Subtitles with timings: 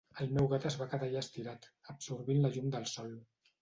[0.23, 3.19] El meu gat es va quedar allà estirat, absorbint la llum del sol.